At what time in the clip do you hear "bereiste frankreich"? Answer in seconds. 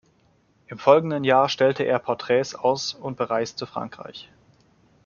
3.17-4.31